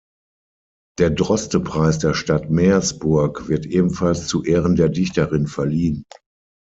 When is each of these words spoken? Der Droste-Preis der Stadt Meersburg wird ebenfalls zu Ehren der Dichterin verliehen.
Der 0.97 1.11
Droste-Preis 1.11 1.99
der 1.99 2.15
Stadt 2.15 2.49
Meersburg 2.49 3.47
wird 3.49 3.67
ebenfalls 3.67 4.25
zu 4.25 4.43
Ehren 4.43 4.75
der 4.75 4.89
Dichterin 4.89 5.45
verliehen. 5.45 6.05